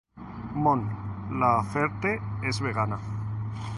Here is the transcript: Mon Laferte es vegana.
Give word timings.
Mon 0.63 0.81
Laferte 1.41 2.17
es 2.41 2.59
vegana. 2.69 2.99